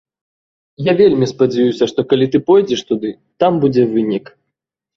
Я 0.87 0.93
вельмі 1.01 1.27
спадзяюся, 1.33 1.83
што 1.93 2.07
калі 2.15 2.29
ты 2.37 2.43
пойдзеш 2.49 2.81
туды, 2.89 3.15
там 3.45 3.63
будзе 3.67 3.87
вынік. 3.95 4.37